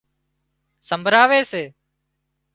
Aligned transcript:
سمڀراوي 0.89 1.39
سي 1.51 1.63